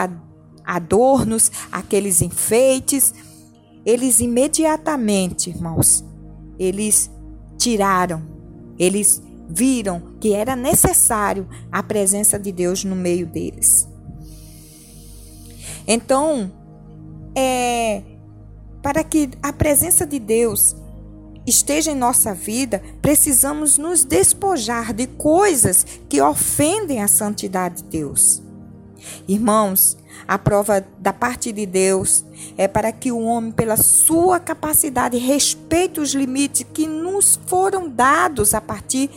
adornos, 0.65 1.51
aqueles 1.71 2.21
enfeites, 2.21 3.13
eles 3.85 4.19
imediatamente, 4.19 5.49
irmãos, 5.49 6.03
eles 6.57 7.09
tiraram, 7.57 8.23
eles 8.77 9.21
viram 9.49 10.01
que 10.19 10.33
era 10.33 10.55
necessário 10.55 11.47
a 11.71 11.83
presença 11.83 12.39
de 12.39 12.51
Deus 12.51 12.83
no 12.83 12.95
meio 12.95 13.27
deles. 13.27 13.87
Então, 15.85 16.51
é, 17.35 18.01
para 18.81 19.03
que 19.03 19.29
a 19.41 19.51
presença 19.51 20.05
de 20.05 20.19
Deus 20.19 20.75
esteja 21.45 21.91
em 21.91 21.95
nossa 21.95 22.33
vida, 22.33 22.81
precisamos 23.01 23.77
nos 23.77 24.03
despojar 24.03 24.93
de 24.93 25.07
coisas 25.07 25.85
que 26.07 26.21
ofendem 26.21 27.01
a 27.01 27.07
santidade 27.07 27.83
de 27.83 27.89
Deus. 27.89 28.41
Irmãos, 29.27 29.97
a 30.27 30.37
prova 30.37 30.85
da 30.99 31.11
parte 31.11 31.51
de 31.51 31.65
Deus 31.65 32.23
é 32.57 32.67
para 32.67 32.91
que 32.91 33.11
o 33.11 33.19
homem, 33.19 33.51
pela 33.51 33.75
sua 33.75 34.39
capacidade, 34.39 35.17
respeite 35.17 35.99
os 35.99 36.13
limites 36.13 36.65
que 36.73 36.87
nos 36.87 37.39
foram 37.45 37.89
dados 37.89 38.53
a 38.53 38.61
partir 38.61 39.09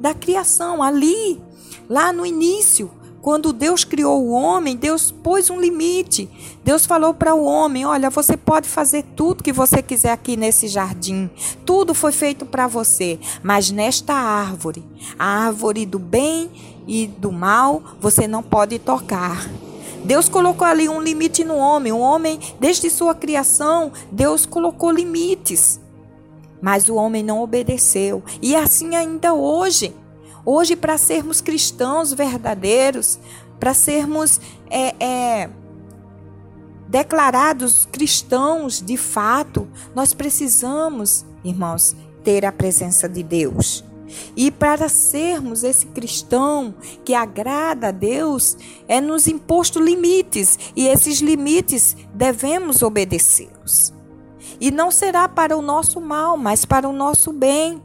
da 0.00 0.14
criação, 0.14 0.82
ali, 0.82 1.40
lá 1.88 2.12
no 2.12 2.24
início. 2.24 2.90
Quando 3.24 3.54
Deus 3.54 3.84
criou 3.84 4.22
o 4.22 4.32
homem, 4.32 4.76
Deus 4.76 5.10
pôs 5.10 5.48
um 5.48 5.58
limite. 5.58 6.28
Deus 6.62 6.84
falou 6.84 7.14
para 7.14 7.34
o 7.34 7.46
homem: 7.46 7.86
Olha, 7.86 8.10
você 8.10 8.36
pode 8.36 8.68
fazer 8.68 9.02
tudo 9.16 9.42
que 9.42 9.50
você 9.50 9.80
quiser 9.80 10.12
aqui 10.12 10.36
nesse 10.36 10.68
jardim. 10.68 11.30
Tudo 11.64 11.94
foi 11.94 12.12
feito 12.12 12.44
para 12.44 12.66
você. 12.66 13.18
Mas 13.42 13.70
nesta 13.70 14.12
árvore, 14.12 14.84
a 15.18 15.46
árvore 15.46 15.86
do 15.86 15.98
bem 15.98 16.50
e 16.86 17.06
do 17.06 17.32
mal, 17.32 17.82
você 17.98 18.28
não 18.28 18.42
pode 18.42 18.78
tocar. 18.78 19.48
Deus 20.04 20.28
colocou 20.28 20.66
ali 20.66 20.86
um 20.86 21.00
limite 21.00 21.44
no 21.44 21.56
homem. 21.56 21.92
O 21.92 22.00
homem, 22.00 22.38
desde 22.60 22.90
sua 22.90 23.14
criação, 23.14 23.90
Deus 24.12 24.44
colocou 24.44 24.90
limites. 24.90 25.80
Mas 26.60 26.90
o 26.90 26.96
homem 26.96 27.22
não 27.22 27.40
obedeceu. 27.40 28.22
E 28.42 28.54
assim 28.54 28.94
ainda 28.94 29.32
hoje. 29.32 29.94
Hoje, 30.46 30.76
para 30.76 30.98
sermos 30.98 31.40
cristãos 31.40 32.12
verdadeiros, 32.12 33.18
para 33.58 33.72
sermos 33.72 34.40
é, 34.68 34.94
é, 35.02 35.50
declarados 36.86 37.88
cristãos 37.90 38.82
de 38.82 38.96
fato, 38.96 39.66
nós 39.94 40.12
precisamos, 40.12 41.24
irmãos, 41.42 41.96
ter 42.22 42.44
a 42.44 42.52
presença 42.52 43.08
de 43.08 43.22
Deus. 43.22 43.84
E 44.36 44.50
para 44.50 44.88
sermos 44.88 45.64
esse 45.64 45.86
cristão 45.86 46.74
que 47.04 47.14
agrada 47.14 47.88
a 47.88 47.90
Deus, 47.90 48.56
é 48.86 49.00
nos 49.00 49.26
imposto 49.26 49.80
limites, 49.80 50.58
e 50.76 50.86
esses 50.86 51.20
limites 51.20 51.96
devemos 52.12 52.82
obedecê-los. 52.82 53.92
E 54.60 54.70
não 54.70 54.90
será 54.90 55.28
para 55.28 55.56
o 55.56 55.62
nosso 55.62 56.00
mal, 56.00 56.36
mas 56.36 56.64
para 56.64 56.88
o 56.88 56.92
nosso 56.92 57.32
bem, 57.32 57.82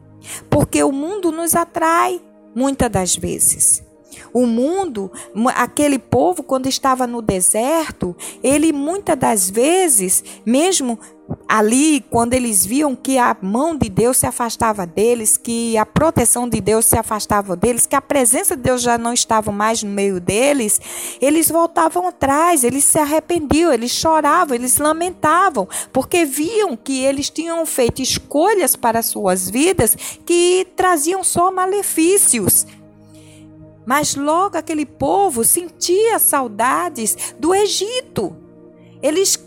porque 0.49 0.83
o 0.83 0.91
mundo 0.91 1.31
nos 1.31 1.55
atrai, 1.55 2.21
muitas 2.55 2.89
das 2.89 3.15
vezes. 3.15 3.83
O 4.33 4.45
mundo, 4.45 5.11
aquele 5.55 5.97
povo, 5.97 6.43
quando 6.43 6.67
estava 6.67 7.07
no 7.07 7.21
deserto, 7.21 8.15
ele 8.43 8.73
muitas 8.73 9.17
das 9.17 9.49
vezes, 9.49 10.23
mesmo 10.45 10.99
ali, 11.49 12.05
quando 12.11 12.35
eles 12.35 12.63
viam 12.63 12.95
que 12.95 13.17
a 13.17 13.35
mão 13.41 13.75
de 13.75 13.89
Deus 13.89 14.17
se 14.17 14.27
afastava 14.27 14.85
deles, 14.85 15.35
que 15.35 15.75
a 15.79 15.85
proteção 15.85 16.47
de 16.47 16.61
Deus 16.61 16.85
se 16.85 16.95
afastava 16.95 17.55
deles, 17.55 17.87
que 17.87 17.95
a 17.95 18.01
presença 18.01 18.55
de 18.55 18.61
Deus 18.61 18.83
já 18.83 18.99
não 18.99 19.11
estava 19.11 19.51
mais 19.51 19.81
no 19.81 19.89
meio 19.89 20.21
deles, 20.21 20.79
eles 21.19 21.49
voltavam 21.49 22.07
atrás, 22.07 22.63
eles 22.63 22.83
se 22.83 22.99
arrependiam, 22.99 23.73
eles 23.73 23.89
choravam, 23.89 24.53
eles 24.53 24.77
lamentavam, 24.77 25.67
porque 25.91 26.23
viam 26.23 26.77
que 26.77 27.03
eles 27.03 27.31
tinham 27.31 27.65
feito 27.65 27.99
escolhas 27.99 28.75
para 28.75 29.01
suas 29.01 29.49
vidas 29.49 29.97
que 30.23 30.67
traziam 30.75 31.23
só 31.23 31.51
malefícios. 31.51 32.67
Mas 33.87 34.13
logo 34.13 34.55
aquele 34.55 34.85
povo 34.85 35.43
sentia 35.43 36.19
saudades 36.19 37.33
do 37.39 37.55
Egito. 37.55 38.35
Eles 39.01 39.39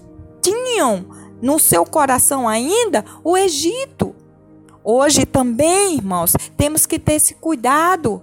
tinham 0.43 1.22
no 1.43 1.59
seu 1.59 1.85
coração 1.85 2.49
ainda 2.49 3.05
o 3.25 3.37
Egito. 3.37 4.15
Hoje 4.85 5.27
também, 5.27 5.97
irmãos, 5.97 6.35
temos 6.57 6.87
que 6.87 6.99
ter 6.99 7.15
esse 7.15 7.35
cuidado, 7.35 8.23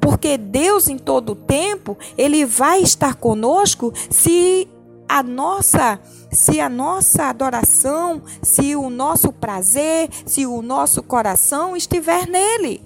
porque 0.00 0.38
Deus 0.38 0.88
em 0.88 0.96
todo 0.96 1.32
o 1.32 1.36
tempo, 1.36 1.98
ele 2.16 2.44
vai 2.46 2.80
estar 2.80 3.14
conosco 3.14 3.92
se 4.08 4.68
a 5.08 5.22
nossa 5.22 6.00
se 6.32 6.60
a 6.60 6.68
nossa 6.68 7.24
adoração, 7.24 8.22
se 8.40 8.76
o 8.76 8.88
nosso 8.88 9.32
prazer, 9.32 10.08
se 10.24 10.46
o 10.46 10.62
nosso 10.62 11.02
coração 11.02 11.76
estiver 11.76 12.28
nele. 12.28 12.80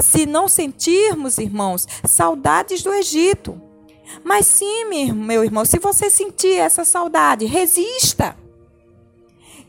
Se 0.00 0.26
não 0.26 0.48
sentirmos, 0.48 1.38
irmãos, 1.38 1.86
saudades 2.04 2.82
do 2.82 2.92
Egito. 2.92 3.60
Mas 4.24 4.46
sim, 4.46 4.84
meu 5.14 5.44
irmão, 5.44 5.64
se 5.64 5.78
você 5.78 6.10
sentir 6.10 6.56
essa 6.58 6.84
saudade, 6.84 7.46
resista 7.46 8.36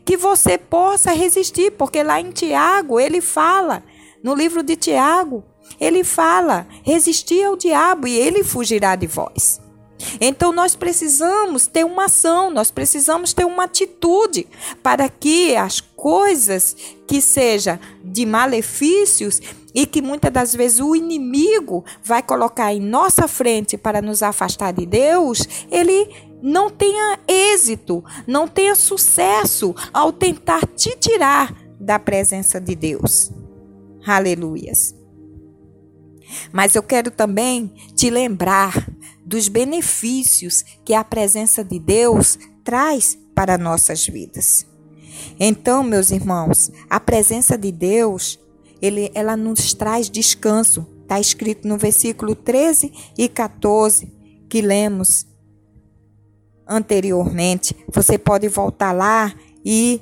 que 0.04 0.16
você 0.16 0.58
possa 0.58 1.12
resistir, 1.12 1.72
porque 1.72 2.02
lá 2.02 2.20
em 2.20 2.30
Tiago 2.30 2.98
ele 2.98 3.20
fala, 3.20 3.82
no 4.22 4.34
livro 4.34 4.62
de 4.62 4.76
Tiago, 4.76 5.44
ele 5.80 6.04
fala: 6.04 6.66
resistir 6.82 7.44
ao 7.44 7.56
diabo 7.56 8.06
e 8.06 8.16
ele 8.16 8.44
fugirá 8.44 8.94
de 8.94 9.06
vós. 9.06 9.60
Então 10.20 10.52
nós 10.52 10.74
precisamos 10.74 11.66
ter 11.66 11.84
uma 11.84 12.06
ação, 12.06 12.50
nós 12.50 12.70
precisamos 12.70 13.32
ter 13.32 13.44
uma 13.44 13.64
atitude 13.64 14.48
para 14.82 15.08
que 15.08 15.54
as 15.54 15.80
coisas 15.80 16.76
que 17.06 17.20
seja 17.20 17.78
de 18.02 18.26
malefícios 18.26 19.40
e 19.74 19.86
que 19.86 20.02
muitas 20.02 20.32
das 20.32 20.54
vezes 20.54 20.80
o 20.80 20.94
inimigo 20.94 21.84
vai 22.02 22.22
colocar 22.22 22.74
em 22.74 22.80
nossa 22.80 23.28
frente 23.28 23.78
para 23.78 24.02
nos 24.02 24.22
afastar 24.22 24.72
de 24.72 24.84
Deus, 24.84 25.46
ele 25.70 26.08
não 26.42 26.68
tenha 26.68 27.18
êxito, 27.28 28.04
não 28.26 28.48
tenha 28.48 28.74
sucesso 28.74 29.74
ao 29.92 30.12
tentar 30.12 30.66
te 30.66 30.96
tirar 30.96 31.54
da 31.78 31.98
presença 31.98 32.60
de 32.60 32.74
Deus. 32.74 33.30
Aleluias. 34.04 34.94
Mas 36.52 36.74
eu 36.74 36.82
quero 36.82 37.10
também 37.10 37.72
te 37.94 38.10
lembrar 38.10 38.88
dos 39.24 39.48
benefícios 39.48 40.64
que 40.84 40.94
a 40.94 41.04
presença 41.04 41.62
de 41.62 41.78
Deus 41.78 42.38
traz 42.64 43.18
para 43.34 43.56
nossas 43.56 44.06
vidas. 44.06 44.66
Então, 45.38 45.82
meus 45.82 46.10
irmãos, 46.10 46.70
a 46.88 46.98
presença 46.98 47.56
de 47.56 47.70
Deus, 47.70 48.38
ele, 48.80 49.10
ela 49.14 49.36
nos 49.36 49.72
traz 49.74 50.10
descanso. 50.10 50.86
Está 51.02 51.20
escrito 51.20 51.68
no 51.68 51.76
versículo 51.76 52.34
13 52.34 52.92
e 53.16 53.28
14 53.28 54.12
que 54.48 54.60
lemos 54.60 55.26
anteriormente. 56.72 57.76
Você 57.88 58.18
pode 58.18 58.48
voltar 58.48 58.92
lá 58.92 59.32
e, 59.64 60.00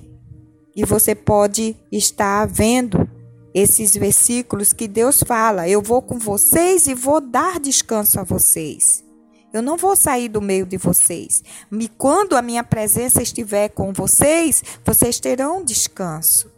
e 0.75 0.85
você 0.85 1.15
pode 1.15 1.77
estar 1.91 2.47
vendo 2.47 3.09
esses 3.55 3.95
versículos 3.95 4.73
que 4.73 4.87
Deus 4.87 5.23
fala: 5.23 5.69
Eu 5.69 5.83
vou 5.83 6.01
com 6.01 6.19
vocês 6.19 6.87
e 6.87 6.95
vou 6.95 7.21
dar 7.21 7.59
descanso 7.59 8.21
a 8.21 8.25
vocês. 8.25 9.05
Eu 9.53 9.63
não 9.63 9.77
vou 9.77 9.97
sair 9.97 10.29
do 10.29 10.41
meio 10.41 10.65
de 10.65 10.77
vocês. 10.77 11.43
E 11.73 11.89
quando 11.89 12.37
a 12.37 12.43
minha 12.43 12.63
presença 12.63 13.21
estiver 13.21 13.69
com 13.71 13.93
vocês, 13.93 14.63
vocês 14.85 15.19
terão 15.19 15.65
descanso. 15.65 16.49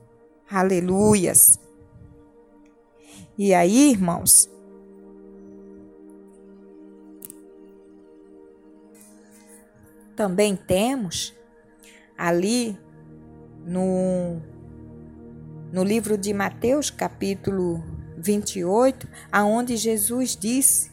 Aleluias. 0.50 1.58
E 3.38 3.54
aí, 3.54 3.90
irmãos, 3.90 4.48
também 10.16 10.56
temos 10.56 11.34
ali 12.16 12.78
no, 13.64 14.40
no 15.72 15.82
livro 15.82 16.16
de 16.16 16.32
Mateus, 16.32 16.90
capítulo 16.90 17.82
28, 18.16 19.08
aonde 19.30 19.76
Jesus 19.76 20.36
disse: 20.36 20.90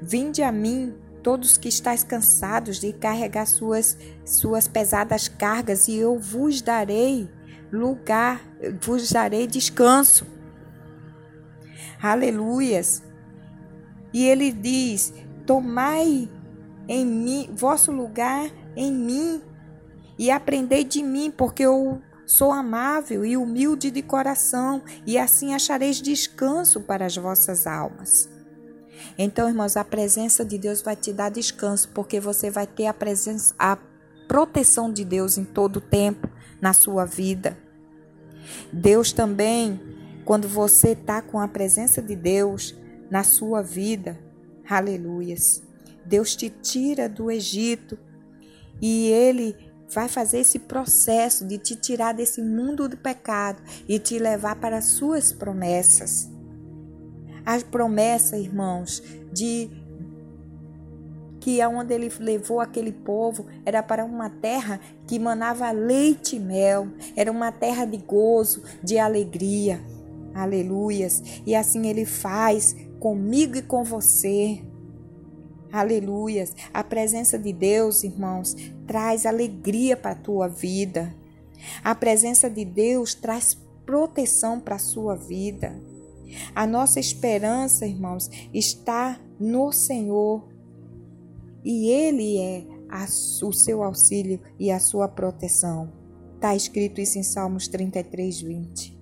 Vinde 0.00 0.42
a 0.42 0.52
mim, 0.52 0.94
todos 1.22 1.56
que 1.56 1.68
estáis 1.68 2.04
cansados 2.04 2.78
de 2.78 2.92
carregar 2.92 3.46
suas, 3.46 3.96
suas 4.24 4.68
pesadas 4.68 5.28
cargas, 5.28 5.88
e 5.88 5.96
eu 5.96 6.18
vos 6.18 6.62
darei 6.62 7.28
lugar, 7.72 8.40
vos 8.80 9.10
darei 9.10 9.46
descanso. 9.46 10.26
Aleluias. 12.02 13.02
E 14.12 14.26
ele 14.26 14.52
diz: 14.52 15.12
Tomai 15.46 16.28
em 16.90 17.06
mim, 17.06 17.48
vosso 17.54 17.92
lugar 17.92 18.50
em 18.74 18.92
mim, 18.92 19.40
e 20.18 20.28
aprendei 20.28 20.82
de 20.82 21.04
mim, 21.04 21.30
porque 21.30 21.62
eu 21.62 22.02
sou 22.26 22.50
amável 22.50 23.24
e 23.24 23.36
humilde 23.36 23.92
de 23.92 24.02
coração, 24.02 24.82
e 25.06 25.16
assim 25.16 25.54
achareis 25.54 26.02
descanso 26.02 26.80
para 26.80 27.06
as 27.06 27.16
vossas 27.16 27.64
almas. 27.64 28.28
Então, 29.16 29.48
irmãos, 29.48 29.76
a 29.76 29.84
presença 29.84 30.44
de 30.44 30.58
Deus 30.58 30.82
vai 30.82 30.96
te 30.96 31.12
dar 31.12 31.30
descanso, 31.30 31.88
porque 31.94 32.18
você 32.18 32.50
vai 32.50 32.66
ter 32.66 32.86
a 32.86 32.92
presença, 32.92 33.54
a 33.56 33.78
proteção 34.26 34.92
de 34.92 35.04
Deus 35.04 35.38
em 35.38 35.44
todo 35.44 35.76
o 35.76 35.80
tempo 35.80 36.28
na 36.60 36.72
sua 36.72 37.04
vida. 37.04 37.56
Deus 38.72 39.12
também, 39.12 39.80
quando 40.24 40.48
você 40.48 40.88
está 40.88 41.22
com 41.22 41.38
a 41.38 41.46
presença 41.46 42.02
de 42.02 42.16
Deus 42.16 42.74
na 43.08 43.22
sua 43.22 43.62
vida, 43.62 44.18
aleluias. 44.68 45.69
Deus 46.04 46.34
te 46.34 46.50
tira 46.50 47.08
do 47.08 47.30
Egito 47.30 47.98
e 48.80 49.08
ele 49.08 49.56
vai 49.92 50.08
fazer 50.08 50.38
esse 50.38 50.58
processo 50.58 51.46
de 51.46 51.58
te 51.58 51.74
tirar 51.74 52.12
desse 52.12 52.40
mundo 52.40 52.88
do 52.88 52.96
pecado 52.96 53.60
e 53.88 53.98
te 53.98 54.18
levar 54.18 54.56
para 54.56 54.78
as 54.78 54.86
suas 54.86 55.32
promessas. 55.32 56.30
A 57.44 57.58
promessa, 57.58 58.36
irmãos, 58.36 59.02
de 59.32 59.70
que 61.40 61.60
aonde 61.60 61.94
ele 61.94 62.12
levou 62.20 62.60
aquele 62.60 62.92
povo 62.92 63.46
era 63.64 63.82
para 63.82 64.04
uma 64.04 64.28
terra 64.28 64.78
que 65.06 65.18
manava 65.18 65.70
leite 65.70 66.36
e 66.36 66.40
mel, 66.40 66.88
era 67.16 67.32
uma 67.32 67.50
terra 67.50 67.84
de 67.84 67.96
gozo, 67.96 68.62
de 68.82 68.98
alegria. 68.98 69.80
Aleluias. 70.34 71.22
E 71.44 71.54
assim 71.54 71.88
ele 71.88 72.04
faz 72.04 72.76
comigo 73.00 73.56
e 73.56 73.62
com 73.62 73.82
você. 73.82 74.62
Aleluias. 75.72 76.54
A 76.74 76.82
presença 76.82 77.38
de 77.38 77.52
Deus, 77.52 78.02
irmãos, 78.02 78.56
traz 78.86 79.24
alegria 79.24 79.96
para 79.96 80.12
a 80.12 80.16
tua 80.16 80.48
vida. 80.48 81.14
A 81.84 81.94
presença 81.94 82.50
de 82.50 82.64
Deus 82.64 83.14
traz 83.14 83.56
proteção 83.86 84.58
para 84.58 84.76
a 84.76 84.80
sua 84.80 85.14
vida. 85.14 85.80
A 86.54 86.66
nossa 86.66 86.98
esperança, 86.98 87.86
irmãos, 87.86 88.30
está 88.52 89.20
no 89.38 89.72
Senhor. 89.72 90.48
E 91.64 91.88
Ele 91.88 92.38
é 92.38 92.64
a, 92.88 93.04
o 93.44 93.52
seu 93.52 93.82
auxílio 93.82 94.40
e 94.58 94.70
a 94.70 94.80
sua 94.80 95.06
proteção. 95.06 95.92
Está 96.34 96.56
escrito 96.56 97.00
isso 97.00 97.18
em 97.18 97.22
Salmos 97.22 97.68
33, 97.68 98.40
20. 98.40 98.98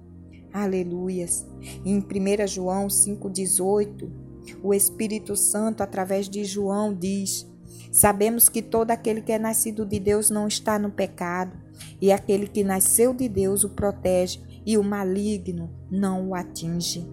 Aleluias. 0.52 1.46
Em 1.85 1.98
1 1.98 2.46
João 2.46 2.88
5,18 2.88 4.27
o 4.62 4.72
Espírito 4.72 5.37
Santo, 5.37 5.82
através 5.82 6.28
de 6.28 6.44
João, 6.44 6.94
diz: 6.94 7.46
Sabemos 7.90 8.48
que 8.48 8.62
todo 8.62 8.90
aquele 8.90 9.22
que 9.22 9.32
é 9.32 9.38
nascido 9.38 9.84
de 9.84 9.98
Deus 9.98 10.30
não 10.30 10.46
está 10.46 10.78
no 10.78 10.90
pecado, 10.90 11.56
e 12.00 12.12
aquele 12.12 12.46
que 12.46 12.62
nasceu 12.62 13.14
de 13.14 13.28
Deus 13.28 13.64
o 13.64 13.70
protege, 13.70 14.40
e 14.64 14.76
o 14.76 14.84
maligno 14.84 15.70
não 15.90 16.28
o 16.28 16.34
atinge. 16.34 17.06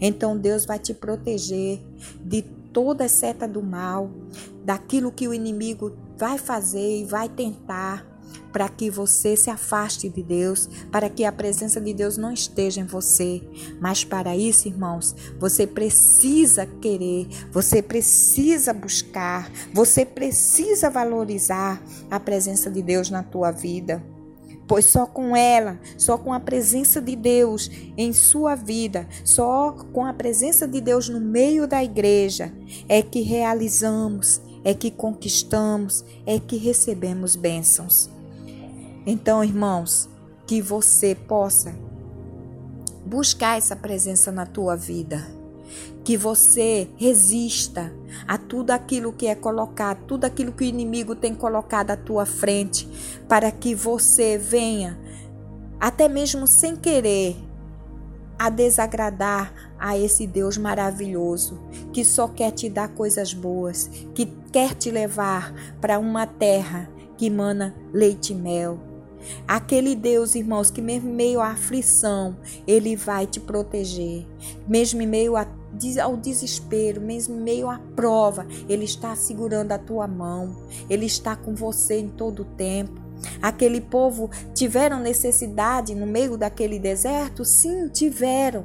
Então 0.00 0.38
Deus 0.38 0.64
vai 0.64 0.78
te 0.78 0.94
proteger 0.94 1.80
de 2.24 2.42
toda 2.42 3.08
seta 3.08 3.48
do 3.48 3.62
mal, 3.62 4.10
daquilo 4.64 5.12
que 5.12 5.26
o 5.26 5.34
inimigo 5.34 5.96
vai 6.16 6.38
fazer 6.38 7.00
e 7.00 7.04
vai 7.04 7.28
tentar 7.28 8.11
para 8.52 8.68
que 8.68 8.90
você 8.90 9.36
se 9.36 9.50
afaste 9.50 10.08
de 10.08 10.22
Deus, 10.22 10.68
para 10.90 11.08
que 11.08 11.24
a 11.24 11.32
presença 11.32 11.80
de 11.80 11.94
Deus 11.94 12.16
não 12.16 12.32
esteja 12.32 12.80
em 12.80 12.86
você. 12.86 13.42
Mas 13.80 14.04
para 14.04 14.36
isso, 14.36 14.68
irmãos, 14.68 15.14
você 15.38 15.66
precisa 15.66 16.66
querer, 16.66 17.26
você 17.50 17.82
precisa 17.82 18.72
buscar, 18.72 19.50
você 19.72 20.04
precisa 20.04 20.90
valorizar 20.90 21.82
a 22.10 22.20
presença 22.20 22.70
de 22.70 22.82
Deus 22.82 23.10
na 23.10 23.22
tua 23.22 23.50
vida. 23.50 24.02
pois 24.66 24.86
só 24.86 25.06
com 25.06 25.36
ela, 25.36 25.78
só 25.98 26.16
com 26.16 26.32
a 26.32 26.40
presença 26.40 27.00
de 27.00 27.16
Deus 27.16 27.70
em 27.96 28.12
sua 28.12 28.54
vida, 28.54 29.06
só 29.24 29.72
com 29.92 30.04
a 30.04 30.14
presença 30.14 30.66
de 30.66 30.80
Deus 30.80 31.08
no 31.08 31.20
meio 31.20 31.66
da 31.66 31.82
igreja 31.82 32.52
é 32.88 33.02
que 33.02 33.20
realizamos, 33.20 34.40
é 34.64 34.72
que 34.72 34.90
conquistamos, 34.90 36.04
é 36.24 36.38
que 36.38 36.56
recebemos 36.56 37.36
bênçãos. 37.36 38.11
Então, 39.06 39.42
irmãos, 39.42 40.08
que 40.46 40.60
você 40.60 41.14
possa 41.14 41.74
buscar 43.04 43.58
essa 43.58 43.74
presença 43.74 44.30
na 44.30 44.46
tua 44.46 44.76
vida 44.76 45.42
que 46.04 46.16
você 46.16 46.88
resista 46.96 47.92
a 48.26 48.36
tudo 48.36 48.70
aquilo 48.70 49.12
que 49.12 49.26
é 49.26 49.34
colocado, 49.34 50.04
tudo 50.06 50.24
aquilo 50.24 50.52
que 50.52 50.64
o 50.64 50.66
inimigo 50.66 51.14
tem 51.14 51.34
colocado 51.34 51.90
à 51.90 51.96
tua 51.96 52.26
frente, 52.26 52.88
para 53.28 53.50
que 53.50 53.74
você 53.74 54.36
venha, 54.36 54.98
até 55.80 56.08
mesmo 56.08 56.46
sem 56.46 56.76
querer, 56.76 57.36
a 58.38 58.50
desagradar 58.50 59.52
a 59.78 59.96
esse 59.96 60.26
Deus 60.26 60.58
maravilhoso, 60.58 61.60
que 61.92 62.04
só 62.04 62.26
quer 62.26 62.50
te 62.50 62.68
dar 62.68 62.88
coisas 62.88 63.32
boas, 63.32 63.88
que 64.14 64.26
quer 64.52 64.74
te 64.74 64.90
levar 64.90 65.54
para 65.80 65.98
uma 65.98 66.26
terra 66.26 66.90
que 67.16 67.30
mana 67.30 67.74
leite 67.92 68.32
e 68.32 68.36
mel. 68.36 68.91
Aquele 69.46 69.94
Deus, 69.94 70.34
irmãos, 70.34 70.70
que 70.70 70.80
mesmo 70.80 71.10
em 71.10 71.14
meio 71.14 71.40
à 71.40 71.48
aflição, 71.48 72.36
ele 72.66 72.96
vai 72.96 73.26
te 73.26 73.40
proteger, 73.40 74.26
mesmo 74.66 75.02
em 75.02 75.06
meio 75.06 75.34
ao 76.02 76.16
desespero, 76.16 77.00
mesmo 77.00 77.36
meio 77.36 77.68
à 77.68 77.78
prova, 77.96 78.46
Ele 78.68 78.84
está 78.84 79.16
segurando 79.16 79.72
a 79.72 79.78
tua 79.78 80.06
mão, 80.06 80.56
Ele 80.88 81.06
está 81.06 81.34
com 81.34 81.54
você 81.54 81.98
em 81.98 82.08
todo 82.08 82.42
o 82.42 82.44
tempo. 82.56 83.00
Aquele 83.40 83.80
povo 83.80 84.30
tiveram 84.54 84.98
necessidade 84.98 85.94
no 85.94 86.06
meio 86.06 86.36
daquele 86.36 86.78
deserto? 86.78 87.44
Sim, 87.44 87.88
tiveram, 87.88 88.64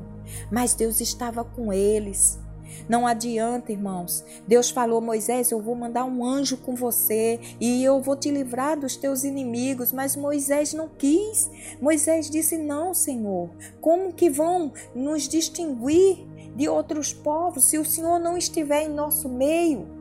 mas 0.52 0.74
Deus 0.74 1.00
estava 1.00 1.44
com 1.44 1.72
eles. 1.72 2.40
Não 2.88 3.06
adianta, 3.06 3.72
irmãos. 3.72 4.24
Deus 4.48 4.70
falou, 4.70 5.02
Moisés, 5.02 5.52
eu 5.52 5.62
vou 5.62 5.76
mandar 5.76 6.06
um 6.06 6.24
anjo 6.24 6.58
com 6.58 6.76
você 6.76 7.40
e 7.60 7.84
eu 7.84 8.02
vou 8.02 8.16
te 8.16 8.32
livrar 8.32 8.80
dos 8.80 8.96
teus 8.96 9.24
inimigos. 9.24 9.92
Mas 9.92 10.16
Moisés 10.16 10.74
não 10.74 10.90
quis. 10.90 11.50
Moisés 11.82 12.30
disse: 12.30 12.58
Não, 12.58 12.94
Senhor. 12.94 13.50
Como 13.82 14.14
que 14.14 14.30
vão 14.30 14.72
nos 14.96 15.28
distinguir 15.28 16.26
de 16.58 16.68
outros 16.68 17.14
povos 17.14 17.66
se 17.66 17.78
o 17.78 17.86
Senhor 17.86 18.20
não 18.20 18.36
estiver 18.36 18.84
em 18.84 18.90
nosso 18.90 19.30
meio. 19.30 19.96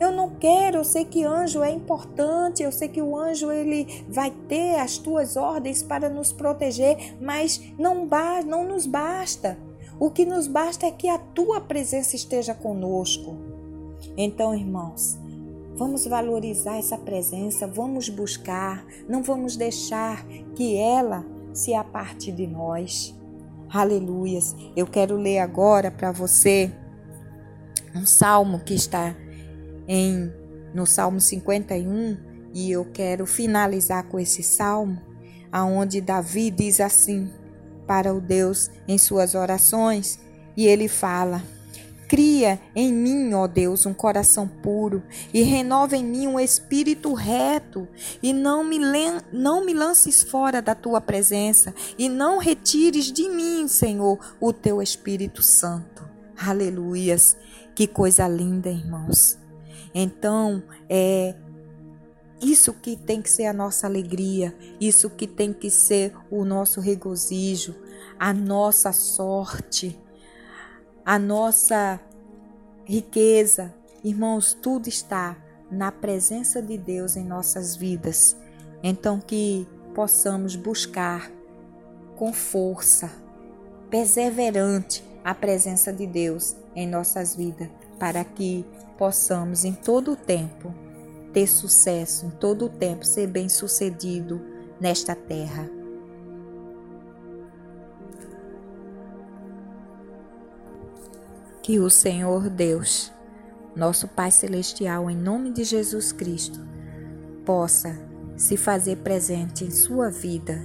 Eu 0.00 0.10
não 0.10 0.30
quero, 0.30 0.78
eu 0.78 0.84
sei 0.84 1.04
que 1.04 1.22
anjo 1.22 1.62
é 1.62 1.70
importante, 1.70 2.62
eu 2.62 2.72
sei 2.72 2.88
que 2.88 3.02
o 3.02 3.14
anjo 3.14 3.52
ele 3.52 4.02
vai 4.08 4.30
ter 4.48 4.76
as 4.76 4.96
tuas 4.96 5.36
ordens 5.36 5.82
para 5.82 6.08
nos 6.08 6.32
proteger, 6.32 7.14
mas 7.20 7.60
não, 7.78 8.08
não 8.46 8.64
nos 8.64 8.86
basta. 8.86 9.58
O 10.00 10.10
que 10.10 10.24
nos 10.24 10.46
basta 10.46 10.86
é 10.86 10.90
que 10.90 11.10
a 11.10 11.18
tua 11.18 11.60
presença 11.60 12.16
esteja 12.16 12.54
conosco. 12.54 13.36
Então, 14.16 14.54
irmãos, 14.54 15.18
vamos 15.76 16.06
valorizar 16.06 16.78
essa 16.78 16.96
presença, 16.96 17.66
vamos 17.66 18.08
buscar, 18.08 18.82
não 19.06 19.22
vamos 19.22 19.58
deixar 19.58 20.26
que 20.56 20.74
ela 20.74 21.22
se 21.52 21.74
aparte 21.74 22.32
de 22.32 22.46
nós. 22.46 23.14
Aleluias. 23.68 24.56
Eu 24.74 24.86
quero 24.86 25.16
ler 25.16 25.40
agora 25.40 25.90
para 25.90 26.10
você 26.10 26.72
um 27.94 28.06
salmo 28.06 28.60
que 28.60 28.72
está 28.72 29.14
em 29.86 30.32
no 30.72 30.86
Salmo 30.86 31.20
51 31.20 32.16
e 32.54 32.70
eu 32.70 32.86
quero 32.90 33.26
finalizar 33.26 34.08
com 34.08 34.18
esse 34.18 34.42
salmo 34.42 34.98
aonde 35.52 36.00
Davi 36.00 36.50
diz 36.50 36.80
assim 36.80 37.28
para 37.90 38.14
o 38.14 38.20
Deus 38.20 38.70
em 38.86 38.96
suas 38.96 39.34
orações 39.34 40.20
e 40.56 40.64
ele 40.64 40.86
fala: 40.86 41.42
Cria 42.06 42.60
em 42.72 42.92
mim, 42.92 43.34
ó 43.34 43.48
Deus, 43.48 43.84
um 43.84 43.92
coração 43.92 44.46
puro 44.46 45.02
e 45.34 45.42
renova 45.42 45.96
em 45.96 46.04
mim 46.04 46.28
um 46.28 46.38
espírito 46.38 47.12
reto 47.14 47.88
e 48.22 48.32
não 48.32 48.62
me, 48.62 48.78
não 49.32 49.64
me 49.64 49.74
lances 49.74 50.22
fora 50.22 50.62
da 50.62 50.72
tua 50.72 51.00
presença 51.00 51.74
e 51.98 52.08
não 52.08 52.38
retires 52.38 53.10
de 53.10 53.28
mim, 53.28 53.66
Senhor, 53.66 54.36
o 54.40 54.52
teu 54.52 54.80
Espírito 54.80 55.42
Santo. 55.42 56.08
Aleluias. 56.38 57.36
Que 57.74 57.88
coisa 57.88 58.28
linda, 58.28 58.70
irmãos. 58.70 59.36
Então, 59.92 60.62
é 60.88 61.34
isso 62.40 62.72
que 62.72 62.96
tem 62.96 63.20
que 63.20 63.30
ser 63.30 63.46
a 63.46 63.52
nossa 63.52 63.86
alegria, 63.86 64.54
isso 64.80 65.10
que 65.10 65.26
tem 65.26 65.52
que 65.52 65.70
ser 65.70 66.14
o 66.30 66.44
nosso 66.44 66.80
regozijo, 66.80 67.74
a 68.18 68.32
nossa 68.32 68.92
sorte 68.92 69.98
a 71.04 71.18
nossa 71.18 72.00
riqueza. 72.84 73.74
Irmãos, 74.04 74.54
tudo 74.54 74.88
está 74.88 75.36
na 75.70 75.90
presença 75.90 76.62
de 76.62 76.76
Deus 76.78 77.16
em 77.16 77.24
nossas 77.24 77.74
vidas. 77.76 78.36
Então, 78.82 79.20
que 79.20 79.66
possamos 79.94 80.56
buscar 80.56 81.30
com 82.16 82.32
força, 82.32 83.10
perseverante, 83.90 85.04
a 85.24 85.34
presença 85.34 85.92
de 85.92 86.06
Deus 86.06 86.56
em 86.76 86.86
nossas 86.86 87.34
vidas, 87.34 87.68
para 87.98 88.24
que 88.24 88.64
possamos 88.96 89.64
em 89.64 89.72
todo 89.72 90.12
o 90.12 90.16
tempo 90.16 90.72
ter 91.32 91.46
sucesso, 91.46 92.26
em 92.26 92.30
todo 92.30 92.66
o 92.66 92.68
tempo 92.68 93.04
ser 93.04 93.26
bem-sucedido 93.26 94.40
nesta 94.80 95.14
terra. 95.14 95.68
Que 101.62 101.78
o 101.78 101.88
Senhor 101.90 102.48
Deus, 102.48 103.12
nosso 103.76 104.08
Pai 104.08 104.30
Celestial, 104.30 105.10
em 105.10 105.16
nome 105.16 105.52
de 105.52 105.62
Jesus 105.62 106.10
Cristo, 106.10 106.60
possa 107.44 107.96
se 108.36 108.56
fazer 108.56 108.96
presente 108.96 109.64
em 109.64 109.70
sua 109.70 110.10
vida 110.10 110.60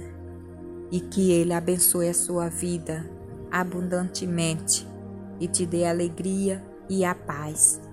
e 0.90 1.00
que 1.00 1.30
Ele 1.30 1.52
abençoe 1.52 2.08
a 2.08 2.14
sua 2.14 2.48
vida 2.48 3.08
abundantemente 3.50 4.86
e 5.38 5.46
te 5.46 5.66
dê 5.66 5.84
alegria 5.84 6.62
e 6.88 7.04
a 7.04 7.14
paz. 7.14 7.85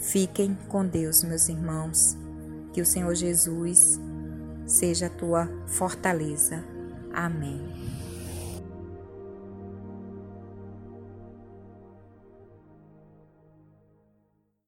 Fiquem 0.00 0.56
com 0.68 0.86
Deus, 0.86 1.22
meus 1.22 1.48
irmãos. 1.48 2.16
Que 2.72 2.80
o 2.80 2.86
Senhor 2.86 3.14
Jesus 3.14 4.00
seja 4.66 5.06
a 5.06 5.10
tua 5.10 5.46
fortaleza. 5.66 6.64
Amém. 7.12 7.60